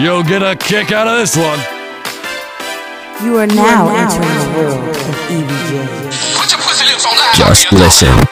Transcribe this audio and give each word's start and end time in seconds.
You'll 0.00 0.22
get 0.22 0.42
a 0.42 0.56
kick 0.56 0.92
out 0.92 1.06
of 1.06 1.18
this 1.18 1.36
one. 1.36 1.58
You 3.22 3.36
are 3.36 3.46
now, 3.46 3.94
entering 3.94 4.38
the 4.38 4.48
world 4.58 4.88
of 4.88 5.14
EVJ. 5.28 5.86
Just 7.36 7.70
listen. 7.70 8.29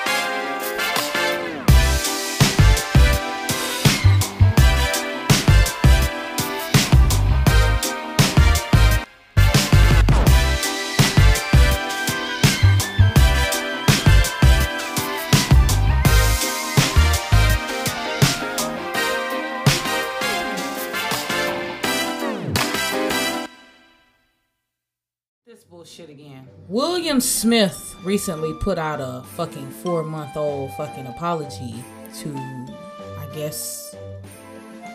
Bullshit 25.99 26.15
again. 26.15 26.47
William 26.69 27.21
Smith 27.21 27.97
recently 28.05 28.53
put 28.61 28.79
out 28.79 29.01
a 29.01 29.25
fucking 29.35 29.69
four 29.71 30.05
month 30.05 30.37
old 30.37 30.73
fucking 30.75 31.07
apology 31.07 31.83
to, 32.21 32.33
I 32.37 33.27
guess, 33.35 33.97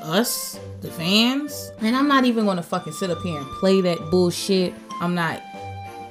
us, 0.01 0.59
the 0.79 0.89
fans. 0.89 1.71
And 1.79 1.95
I'm 1.95 2.07
not 2.07 2.23
even 2.23 2.45
gonna 2.45 2.63
fucking 2.63 2.93
sit 2.93 3.09
up 3.09 3.21
here 3.21 3.37
and 3.37 3.45
play 3.59 3.81
that 3.81 3.99
bullshit. 4.11 4.73
I'm 5.01 5.13
not. 5.13 5.43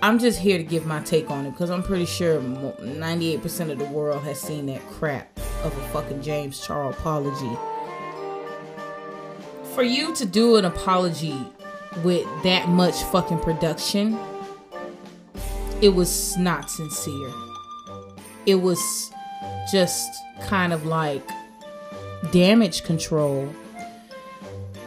I'm 0.02 0.18
just 0.18 0.38
here 0.38 0.58
to 0.58 0.64
give 0.64 0.84
my 0.84 1.00
take 1.00 1.30
on 1.30 1.46
it 1.46 1.52
because 1.52 1.70
I'm 1.70 1.82
pretty 1.82 2.06
sure 2.06 2.40
98% 2.40 3.70
of 3.70 3.78
the 3.78 3.84
world 3.86 4.22
has 4.24 4.40
seen 4.40 4.66
that 4.66 4.82
crap 4.88 5.38
of 5.64 5.74
a 5.74 5.88
fucking 5.88 6.20
James 6.22 6.60
Charles 6.66 6.96
apology. 6.96 7.56
For 9.74 9.84
you 9.84 10.14
to 10.16 10.26
do 10.26 10.56
an 10.56 10.66
apology 10.66 11.38
with 12.04 12.26
that 12.42 12.68
much 12.68 12.96
fucking 13.04 13.38
production, 13.38 14.18
it 15.82 15.90
was 15.90 16.36
not 16.38 16.70
sincere. 16.70 17.30
It 18.46 18.54
was 18.54 19.10
just 19.70 20.08
kind 20.42 20.72
of 20.72 20.86
like 20.86 21.28
damage 22.30 22.84
control. 22.84 23.52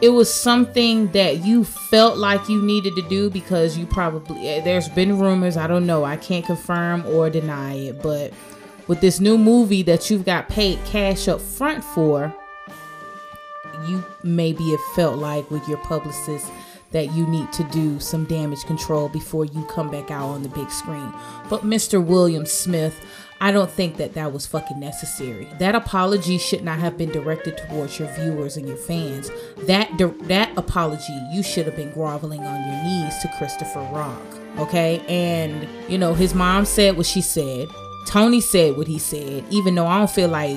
It 0.00 0.08
was 0.10 0.32
something 0.32 1.08
that 1.12 1.44
you 1.44 1.64
felt 1.64 2.18
like 2.18 2.48
you 2.48 2.60
needed 2.62 2.96
to 2.96 3.02
do 3.02 3.30
because 3.30 3.78
you 3.78 3.86
probably, 3.86 4.48
eh, 4.48 4.60
there's 4.62 4.88
been 4.88 5.18
rumors, 5.18 5.56
I 5.56 5.66
don't 5.66 5.86
know, 5.86 6.04
I 6.04 6.16
can't 6.16 6.44
confirm 6.44 7.06
or 7.06 7.30
deny 7.30 7.74
it, 7.74 8.02
but 8.02 8.32
with 8.88 9.00
this 9.00 9.20
new 9.20 9.38
movie 9.38 9.82
that 9.84 10.10
you've 10.10 10.24
got 10.24 10.48
paid 10.48 10.78
cash 10.84 11.28
up 11.28 11.40
front 11.40 11.82
for, 11.82 12.34
you 13.86 14.04
maybe 14.22 14.70
have 14.70 14.80
felt 14.94 15.18
like 15.18 15.50
with 15.50 15.66
your 15.68 15.78
publicist 15.78 16.50
that 16.92 17.12
you 17.12 17.26
need 17.26 17.52
to 17.52 17.64
do 17.64 17.98
some 18.00 18.24
damage 18.24 18.62
control 18.64 19.08
before 19.08 19.44
you 19.44 19.64
come 19.64 19.90
back 19.90 20.10
out 20.10 20.28
on 20.28 20.42
the 20.42 20.48
big 20.48 20.70
screen. 20.70 21.12
But 21.48 21.62
Mr. 21.62 22.04
William 22.04 22.46
Smith, 22.46 23.04
I 23.40 23.52
don't 23.52 23.70
think 23.70 23.96
that 23.96 24.14
that 24.14 24.32
was 24.32 24.46
fucking 24.46 24.80
necessary. 24.80 25.46
That 25.58 25.74
apology 25.74 26.38
should 26.38 26.64
not 26.64 26.78
have 26.78 26.96
been 26.96 27.10
directed 27.10 27.58
towards 27.58 27.98
your 27.98 28.08
viewers 28.14 28.56
and 28.56 28.66
your 28.66 28.78
fans. 28.78 29.30
That 29.66 29.90
that 30.22 30.56
apology, 30.56 31.18
you 31.32 31.42
should 31.42 31.66
have 31.66 31.76
been 31.76 31.92
groveling 31.92 32.40
on 32.40 32.72
your 32.72 32.84
knees 32.84 33.18
to 33.22 33.28
Christopher 33.36 33.86
Rock. 33.92 34.22
Okay? 34.58 35.04
And 35.06 35.68
you 35.88 35.98
know, 35.98 36.14
his 36.14 36.34
mom 36.34 36.64
said 36.64 36.96
what 36.96 37.06
she 37.06 37.20
said. 37.20 37.68
Tony 38.06 38.40
said 38.40 38.76
what 38.76 38.86
he 38.86 38.98
said, 38.98 39.44
even 39.50 39.74
though 39.74 39.86
I 39.86 39.98
don't 39.98 40.10
feel 40.10 40.28
like 40.28 40.56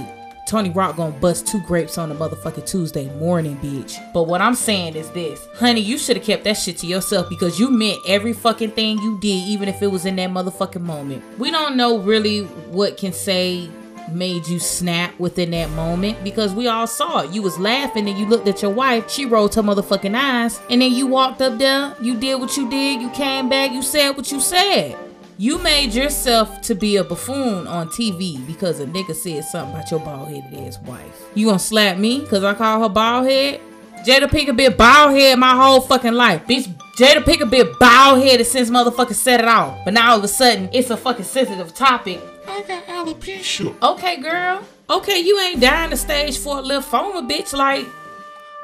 Tony 0.50 0.72
Rock 0.72 0.96
gonna 0.96 1.12
bust 1.12 1.46
two 1.46 1.62
grapes 1.62 2.00
on 2.00 2.12
a 2.12 2.16
motherfucking 2.16 2.66
Tuesday 2.66 3.08
morning, 3.20 3.56
bitch. 3.58 4.00
But 4.14 4.24
what 4.24 4.42
I'm 4.42 4.56
saying 4.56 4.96
is 4.96 5.08
this, 5.12 5.48
honey, 5.54 5.80
you 5.80 6.00
should 6.00 6.18
have 6.18 6.26
kept 6.26 6.44
that 6.46 6.56
shit 6.58 6.76
to 6.80 6.88
yourself 6.88 7.30
because 7.30 7.60
you 7.60 7.70
meant 7.70 8.00
every 8.08 8.34
fucking 8.34 8.72
thing 8.72 8.98
you 8.98 9.20
did, 9.20 9.28
even 9.28 9.70
if 9.70 9.84
it 9.84 9.92
was 9.92 10.08
in 10.08 10.16
that 10.16 10.32
motherfucking 10.32 10.82
moment. 10.82 11.24
We 11.38 11.52
don't 11.52 11.78
know 11.78 12.00
really 12.00 12.46
what 12.72 12.98
can 12.98 13.14
say 13.14 13.70
made 14.12 14.48
you 14.48 14.58
snap 14.58 15.20
within 15.20 15.52
that 15.52 15.70
moment 15.70 16.24
because 16.24 16.52
we 16.52 16.68
all 16.68 16.88
saw 16.88 17.20
it. 17.20 17.32
You 17.32 17.44
was 17.44 17.60
laughing 17.60 18.10
and 18.10 18.18
you 18.18 18.26
looked 18.26 18.48
at 18.48 18.64
your 18.64 18.72
wife, 18.72 19.08
she 19.08 19.28
rolled 19.28 19.54
her 19.54 19.62
motherfucking 19.62 20.16
eyes, 20.16 20.60
and 20.72 20.82
then 20.82 20.92
you 20.92 21.06
walked 21.06 21.44
up 21.44 21.60
there, 21.60 21.96
you 22.02 22.20
did 22.20 22.40
what 22.40 22.58
you 22.58 22.68
did, 22.68 23.04
you 23.04 23.12
came 23.12 23.50
back, 23.50 23.72
you 23.72 23.84
said 23.84 24.18
what 24.18 24.32
you 24.32 24.42
said. 24.42 24.98
You 25.42 25.58
made 25.58 25.94
yourself 25.94 26.60
to 26.64 26.76
be 26.76 26.98
a 26.98 27.04
buffoon 27.06 27.66
on 27.66 27.88
TV 27.88 28.46
because 28.46 28.82
a 28.82 28.86
nigga 28.86 29.16
said 29.16 29.46
something 29.46 29.74
about 29.74 29.90
your 29.90 30.02
bald 30.02 30.28
headed 30.28 30.68
ass 30.68 30.78
wife. 30.80 31.30
You 31.34 31.46
gonna 31.46 31.60
slap 31.60 31.98
me 31.98 32.20
because 32.20 32.44
I 32.44 32.54
call 32.56 32.82
her 32.82 32.90
bald 32.90 33.26
head? 33.26 33.62
Jada 34.06 34.26
Pinkett 34.26 34.58
been 34.58 34.76
bald 34.76 35.14
head 35.14 35.40
my 35.40 35.56
whole 35.56 35.80
fucking 35.80 36.12
life. 36.12 36.46
Bitch, 36.46 36.68
Jada 36.98 37.24
Pinkett 37.24 37.50
been 37.50 37.74
bald 37.80 38.22
headed 38.22 38.48
since 38.48 38.70
motherfucker 38.70 39.14
set 39.14 39.40
it 39.40 39.48
off. 39.48 39.80
But 39.86 39.94
now 39.94 40.12
all 40.12 40.18
of 40.18 40.26
a 40.26 40.28
sudden, 40.28 40.70
it's 40.74 40.90
a 40.90 40.98
fucking 40.98 41.24
sensitive 41.24 41.74
topic. 41.74 42.20
I 42.46 42.62
got 42.64 42.86
alopecia. 42.88 43.74
Okay, 43.82 44.18
girl. 44.18 44.62
Okay, 44.90 45.20
you 45.20 45.40
ain't 45.40 45.62
dying 45.62 45.92
the 45.92 45.96
stage 45.96 46.38
for 46.38 46.60
a 46.60 46.62
lymphoma, 46.62 47.26
bitch. 47.30 47.54
Like, 47.54 47.86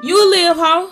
you 0.02 0.22
a 0.22 0.26
live 0.28 0.58
hoe. 0.58 0.90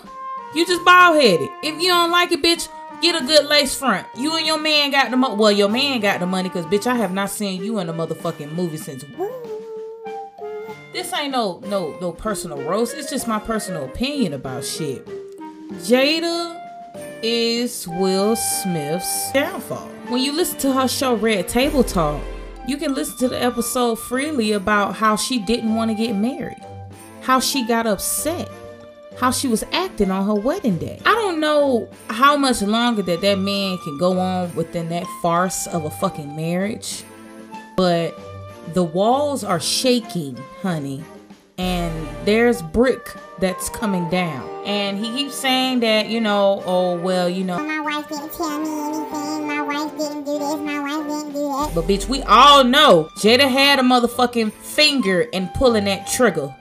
You 0.55 0.65
just 0.65 0.83
bald 0.83 1.21
headed. 1.21 1.49
If 1.61 1.79
you 1.79 1.89
don't 1.89 2.09
like 2.09 2.31
it, 2.31 2.41
bitch, 2.41 2.69
Get 3.05 3.21
a 3.21 3.25
good 3.27 3.45
lace 3.45 3.75
front. 3.75 4.07
You 4.17 4.35
and 4.35 4.47
your 4.47 4.57
man 4.57 4.89
got 4.89 5.11
the 5.11 5.17
money. 5.17 5.35
Well, 5.35 5.51
your 5.51 5.69
man 5.69 5.99
got 5.99 6.19
the 6.19 6.25
money 6.25 6.49
because, 6.49 6.65
bitch, 6.65 6.87
I 6.87 6.95
have 6.95 7.13
not 7.13 7.29
seen 7.29 7.63
you 7.63 7.77
in 7.77 7.87
a 7.87 7.93
motherfucking 7.93 8.53
movie 8.53 8.77
since. 8.77 9.05
This 10.91 11.13
ain't 11.13 11.31
no 11.31 11.61
no 11.67 11.95
no 12.01 12.11
personal 12.11 12.63
roast. 12.63 12.95
It's 12.95 13.11
just 13.11 13.27
my 13.27 13.37
personal 13.37 13.85
opinion 13.85 14.33
about 14.33 14.65
shit. 14.65 15.05
Jada 15.83 16.59
is 17.21 17.87
Will 17.87 18.35
Smith's 18.35 19.31
downfall. 19.33 19.87
When 20.07 20.23
you 20.23 20.31
listen 20.31 20.57
to 20.61 20.73
her 20.73 20.87
show 20.87 21.13
Red 21.13 21.47
Table 21.47 21.83
Talk, 21.83 22.19
you 22.67 22.75
can 22.75 22.95
listen 22.95 23.19
to 23.19 23.27
the 23.27 23.39
episode 23.39 23.99
freely 23.99 24.53
about 24.53 24.95
how 24.95 25.15
she 25.15 25.37
didn't 25.37 25.75
want 25.75 25.91
to 25.91 25.95
get 25.95 26.13
married, 26.13 26.65
how 27.21 27.39
she 27.39 27.67
got 27.67 27.85
upset 27.85 28.49
how 29.17 29.31
she 29.31 29.47
was 29.47 29.63
acting 29.71 30.11
on 30.11 30.25
her 30.25 30.35
wedding 30.35 30.77
day. 30.77 30.99
I 31.05 31.13
don't 31.13 31.39
know 31.39 31.89
how 32.09 32.37
much 32.37 32.61
longer 32.61 33.01
that 33.03 33.21
that 33.21 33.39
man 33.39 33.77
can 33.83 33.97
go 33.97 34.19
on 34.19 34.53
within 34.55 34.89
that 34.89 35.05
farce 35.21 35.67
of 35.67 35.85
a 35.85 35.89
fucking 35.89 36.35
marriage, 36.35 37.03
but 37.77 38.17
the 38.73 38.83
walls 38.83 39.43
are 39.43 39.59
shaking, 39.59 40.37
honey, 40.61 41.03
and 41.57 42.07
there's 42.25 42.61
brick 42.61 43.13
that's 43.39 43.69
coming 43.69 44.09
down. 44.09 44.49
And 44.65 44.97
he 44.97 45.11
keeps 45.11 45.35
saying 45.35 45.81
that, 45.81 46.07
you 46.09 46.19
know, 46.19 46.63
oh, 46.65 46.97
well, 46.99 47.29
you 47.29 47.43
know. 47.43 47.63
My 47.63 47.79
wife 47.79 48.09
didn't 48.09 48.33
tell 48.33 48.59
me 48.59 48.67
anything. 48.67 49.47
My 49.47 49.61
wife 49.61 49.91
didn't 49.97 50.23
do 50.23 50.39
this. 50.39 50.55
My 50.55 50.79
wife 50.79 51.07
didn't 51.07 51.33
do 51.33 51.47
that. 51.47 51.71
But 51.75 51.85
bitch, 51.85 52.07
we 52.07 52.21
all 52.23 52.63
know 52.63 53.09
Jada 53.17 53.49
had 53.49 53.79
a 53.79 53.83
motherfucking 53.83 54.51
finger 54.51 55.21
in 55.21 55.47
pulling 55.49 55.85
that 55.85 56.07
trigger 56.07 56.53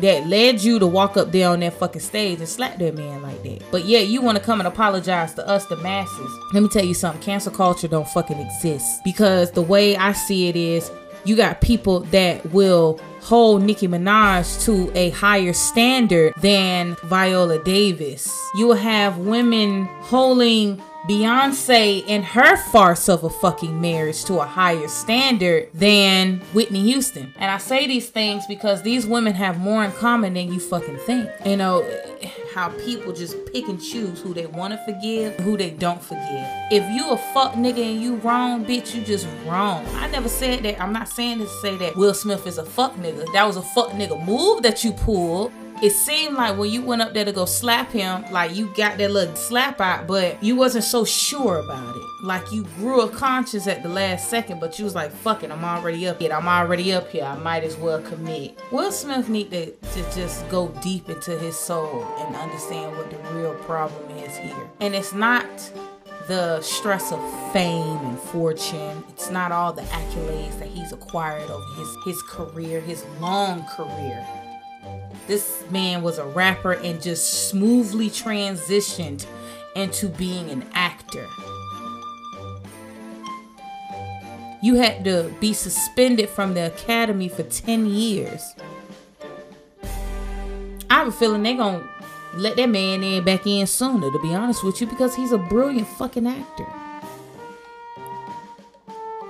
that 0.00 0.26
led 0.26 0.62
you 0.62 0.78
to 0.78 0.86
walk 0.86 1.16
up 1.16 1.32
there 1.32 1.48
on 1.48 1.60
that 1.60 1.74
fucking 1.74 2.00
stage 2.00 2.38
and 2.38 2.48
slap 2.48 2.78
that 2.78 2.94
man 2.94 3.22
like 3.22 3.42
that. 3.42 3.62
But 3.70 3.84
yeah, 3.84 4.00
you 4.00 4.20
want 4.20 4.38
to 4.38 4.44
come 4.44 4.60
and 4.60 4.66
apologize 4.66 5.34
to 5.34 5.48
us, 5.48 5.66
the 5.66 5.76
masses. 5.76 6.32
Let 6.52 6.62
me 6.62 6.68
tell 6.68 6.84
you 6.84 6.94
something. 6.94 7.22
Cancel 7.22 7.52
culture 7.52 7.88
don't 7.88 8.08
fucking 8.08 8.38
exist 8.38 9.02
because 9.04 9.50
the 9.52 9.62
way 9.62 9.96
I 9.96 10.12
see 10.12 10.48
it 10.48 10.56
is 10.56 10.90
you 11.24 11.34
got 11.34 11.60
people 11.60 12.00
that 12.00 12.52
will 12.52 13.00
hold 13.20 13.62
Nicki 13.62 13.88
Minaj 13.88 14.64
to 14.64 14.92
a 14.96 15.10
higher 15.10 15.52
standard 15.52 16.32
than 16.40 16.94
Viola 17.02 17.62
Davis. 17.64 18.32
You 18.54 18.68
will 18.68 18.76
have 18.76 19.18
women 19.18 19.86
holding 20.02 20.80
Beyonce 21.08 22.04
and 22.08 22.24
her 22.24 22.56
farce 22.56 23.08
of 23.08 23.22
a 23.22 23.30
fucking 23.30 23.80
marriage 23.80 24.24
to 24.24 24.40
a 24.40 24.44
higher 24.44 24.88
standard 24.88 25.68
than 25.72 26.40
Whitney 26.52 26.82
Houston. 26.82 27.32
And 27.36 27.48
I 27.48 27.58
say 27.58 27.86
these 27.86 28.10
things 28.10 28.44
because 28.48 28.82
these 28.82 29.06
women 29.06 29.34
have 29.34 29.58
more 29.58 29.84
in 29.84 29.92
common 29.92 30.34
than 30.34 30.52
you 30.52 30.58
fucking 30.58 30.98
think. 30.98 31.30
You 31.44 31.58
know, 31.58 31.88
how 32.54 32.70
people 32.84 33.12
just 33.12 33.36
pick 33.52 33.68
and 33.68 33.80
choose 33.80 34.20
who 34.20 34.34
they 34.34 34.46
want 34.46 34.72
to 34.72 34.84
forgive, 34.84 35.36
who 35.36 35.56
they 35.56 35.70
don't 35.70 36.02
forgive. 36.02 36.46
If 36.72 36.82
you 36.92 37.10
a 37.10 37.16
fuck 37.32 37.52
nigga 37.52 37.92
and 37.92 38.02
you 38.02 38.16
wrong, 38.16 38.64
bitch, 38.64 38.92
you 38.92 39.04
just 39.04 39.28
wrong. 39.46 39.86
I 39.94 40.08
never 40.08 40.28
said 40.28 40.64
that. 40.64 40.80
I'm 40.80 40.92
not 40.92 41.08
saying 41.08 41.38
to 41.38 41.48
say 41.60 41.76
that 41.76 41.94
Will 41.94 42.14
Smith 42.14 42.46
is 42.48 42.58
a 42.58 42.64
fuck 42.64 42.94
nigga. 42.94 43.32
That 43.32 43.46
was 43.46 43.56
a 43.56 43.62
fuck 43.62 43.90
nigga 43.90 44.24
move 44.26 44.62
that 44.64 44.82
you 44.82 44.92
pulled 44.92 45.52
it 45.82 45.90
seemed 45.90 46.34
like 46.34 46.56
when 46.56 46.70
you 46.70 46.82
went 46.82 47.02
up 47.02 47.12
there 47.12 47.24
to 47.24 47.32
go 47.32 47.44
slap 47.44 47.90
him, 47.90 48.24
like 48.32 48.54
you 48.54 48.72
got 48.74 48.96
that 48.98 49.10
little 49.10 49.36
slap 49.36 49.80
out, 49.80 50.06
but 50.06 50.42
you 50.42 50.56
wasn't 50.56 50.84
so 50.84 51.04
sure 51.04 51.58
about 51.58 51.96
it. 51.96 52.02
Like 52.22 52.50
you 52.50 52.64
grew 52.76 53.02
a 53.02 53.08
conscience 53.10 53.66
at 53.66 53.82
the 53.82 53.88
last 53.88 54.30
second, 54.30 54.58
but 54.58 54.78
you 54.78 54.84
was 54.84 54.94
like, 54.94 55.12
fuck 55.12 55.42
it, 55.42 55.50
I'm 55.50 55.64
already 55.64 56.08
up 56.08 56.20
here. 56.20 56.32
I'm 56.32 56.48
already 56.48 56.92
up 56.92 57.10
here. 57.10 57.24
I 57.24 57.36
might 57.36 57.62
as 57.62 57.76
well 57.76 58.00
commit. 58.00 58.58
Will 58.70 58.90
Smith 58.90 59.28
need 59.28 59.50
to, 59.50 59.70
to 59.70 60.02
just 60.14 60.48
go 60.48 60.68
deep 60.82 61.10
into 61.10 61.38
his 61.38 61.58
soul 61.58 62.06
and 62.18 62.34
understand 62.36 62.96
what 62.96 63.10
the 63.10 63.18
real 63.34 63.54
problem 63.64 64.10
is 64.18 64.36
here. 64.36 64.70
And 64.80 64.94
it's 64.94 65.12
not 65.12 65.46
the 66.26 66.60
stress 66.62 67.12
of 67.12 67.52
fame 67.52 67.98
and 67.98 68.18
fortune. 68.18 69.04
It's 69.10 69.30
not 69.30 69.52
all 69.52 69.72
the 69.72 69.82
accolades 69.82 70.58
that 70.58 70.68
he's 70.68 70.92
acquired 70.92 71.48
over 71.50 71.74
his, 71.74 71.96
his 72.04 72.22
career, 72.22 72.80
his 72.80 73.04
long 73.20 73.64
career 73.76 74.26
This 75.26 75.64
man 75.70 76.02
was 76.02 76.18
a 76.18 76.24
rapper 76.24 76.74
and 76.74 77.02
just 77.02 77.48
smoothly 77.48 78.08
transitioned 78.08 79.26
into 79.74 80.08
being 80.08 80.50
an 80.50 80.64
actor. 80.72 81.26
You 84.62 84.76
had 84.76 85.04
to 85.04 85.32
be 85.40 85.52
suspended 85.52 86.28
from 86.28 86.54
the 86.54 86.66
academy 86.66 87.28
for 87.28 87.42
10 87.42 87.86
years. 87.86 88.54
I 90.88 90.94
have 91.00 91.08
a 91.08 91.12
feeling 91.12 91.42
they're 91.42 91.56
going 91.56 91.80
to 91.80 91.88
let 92.38 92.56
that 92.56 92.68
man 92.68 93.02
in 93.02 93.24
back 93.24 93.46
in 93.46 93.66
sooner, 93.66 94.10
to 94.10 94.18
be 94.20 94.34
honest 94.34 94.62
with 94.62 94.80
you, 94.80 94.86
because 94.86 95.14
he's 95.14 95.32
a 95.32 95.38
brilliant 95.38 95.88
fucking 95.88 96.26
actor. 96.26 96.66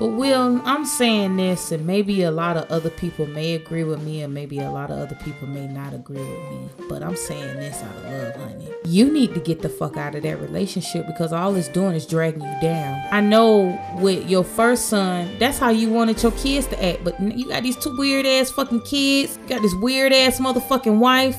But 0.06 0.12
Will, 0.12 0.62
I'm 0.64 0.86
saying 0.86 1.36
this, 1.36 1.72
and 1.72 1.84
maybe 1.84 2.22
a 2.22 2.30
lot 2.30 2.56
of 2.56 2.70
other 2.70 2.90
people 2.90 3.26
may 3.26 3.54
agree 3.54 3.82
with 3.82 4.00
me, 4.04 4.22
and 4.22 4.32
maybe 4.32 4.60
a 4.60 4.70
lot 4.70 4.88
of 4.92 5.00
other 5.00 5.16
people 5.16 5.48
may 5.48 5.66
not 5.66 5.94
agree 5.94 6.20
with 6.20 6.28
me. 6.28 6.68
But 6.88 7.02
I'm 7.02 7.16
saying 7.16 7.56
this 7.56 7.82
out 7.82 7.96
of 7.96 8.04
love, 8.04 8.36
honey. 8.36 8.68
You 8.84 9.12
need 9.12 9.34
to 9.34 9.40
get 9.40 9.62
the 9.62 9.68
fuck 9.68 9.96
out 9.96 10.14
of 10.14 10.22
that 10.22 10.40
relationship 10.40 11.08
because 11.08 11.32
all 11.32 11.56
it's 11.56 11.66
doing 11.66 11.96
is 11.96 12.06
dragging 12.06 12.42
you 12.42 12.60
down. 12.60 13.02
I 13.10 13.20
know 13.20 13.76
with 13.96 14.30
your 14.30 14.44
first 14.44 14.86
son, 14.86 15.36
that's 15.40 15.58
how 15.58 15.70
you 15.70 15.90
wanted 15.90 16.22
your 16.22 16.30
kids 16.30 16.68
to 16.68 16.84
act, 16.84 17.02
but 17.02 17.20
you 17.20 17.48
got 17.48 17.64
these 17.64 17.76
two 17.76 17.96
weird 17.96 18.26
ass 18.26 18.52
fucking 18.52 18.82
kids, 18.82 19.36
you 19.42 19.48
got 19.48 19.60
this 19.60 19.74
weird 19.74 20.12
ass 20.12 20.38
motherfucking 20.38 21.00
wife. 21.00 21.36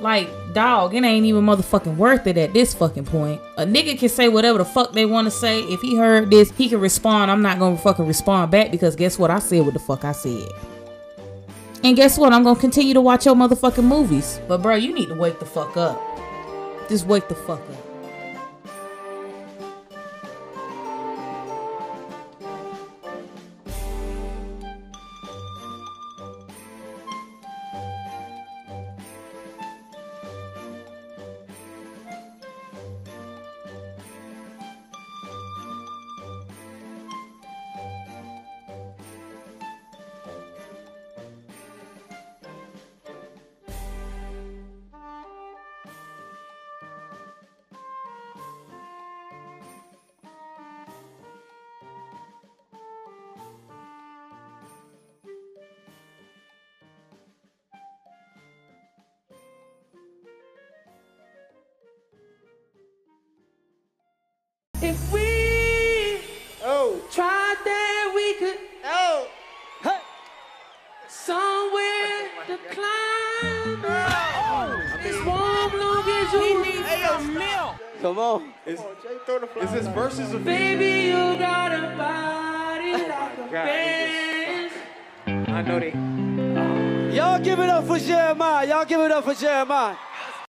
Like, 0.00 0.30
dog, 0.54 0.94
it 0.94 1.04
ain't 1.04 1.26
even 1.26 1.44
motherfucking 1.44 1.96
worth 1.96 2.26
it 2.26 2.38
at 2.38 2.54
this 2.54 2.72
fucking 2.72 3.04
point. 3.04 3.40
A 3.58 3.66
nigga 3.66 3.98
can 3.98 4.08
say 4.08 4.28
whatever 4.28 4.58
the 4.58 4.64
fuck 4.64 4.92
they 4.92 5.04
want 5.04 5.26
to 5.26 5.30
say. 5.30 5.60
If 5.64 5.80
he 5.82 5.96
heard 5.96 6.30
this, 6.30 6.50
he 6.52 6.68
can 6.68 6.80
respond. 6.80 7.30
I'm 7.30 7.42
not 7.42 7.58
gonna 7.58 7.76
fucking 7.76 8.06
respond 8.06 8.50
back 8.50 8.70
because 8.70 8.96
guess 8.96 9.18
what? 9.18 9.30
I 9.30 9.38
said 9.38 9.62
what 9.64 9.74
the 9.74 9.80
fuck 9.80 10.04
I 10.04 10.12
said. 10.12 10.48
And 11.84 11.96
guess 11.96 12.16
what? 12.18 12.32
I'm 12.32 12.42
gonna 12.42 12.58
continue 12.58 12.94
to 12.94 13.00
watch 13.00 13.26
your 13.26 13.34
motherfucking 13.34 13.84
movies. 13.84 14.40
But 14.48 14.62
bro, 14.62 14.74
you 14.74 14.94
need 14.94 15.08
to 15.08 15.14
wake 15.14 15.38
the 15.38 15.46
fuck 15.46 15.76
up. 15.76 16.00
Just 16.88 17.06
wake 17.06 17.28
the 17.28 17.34
fuck 17.34 17.60
up. 17.60 17.89
If 64.82 65.12
we 65.12 65.20
Oh, 66.62 67.00
tried 67.10 67.56
that 67.64 68.12
we 68.14 68.34
could 68.34 68.58
oh, 68.84 69.28
somewhere 71.08 72.28
to 72.46 72.56
climb. 72.74 73.84
Oh. 73.84 74.82
This 75.02 75.24
warm 75.24 75.78
long 75.78 76.08
as 76.08 76.32
you 76.32 76.62
need 76.62 76.84
some 77.06 77.34
milk. 77.34 77.76
come 78.00 78.18
on. 78.18 78.52
Is, 78.66 78.80
is 79.60 79.72
this 79.72 79.86
verses 79.88 80.32
of 80.32 80.44
Baby, 80.44 81.08
you 81.08 81.38
got 81.38 81.72
a 81.72 81.96
body 81.96 82.92
like 83.08 83.38
a 83.38 83.48
Benz. 83.50 84.72
I 85.26 85.62
know 85.62 85.80
they. 85.80 87.16
Y'all 87.16 87.38
give 87.38 87.58
it 87.58 87.68
up 87.68 87.86
for 87.86 87.98
Jeremiah. 87.98 88.66
Y'all 88.66 88.84
give 88.84 89.00
it 89.00 89.12
up 89.12 89.24
for 89.24 89.34
Jeremiah. 89.34 89.96